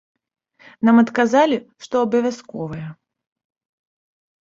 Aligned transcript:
Нам 0.89 0.95
адказалі, 1.03 1.57
што 1.87 1.95
абавязковае. 2.09 2.85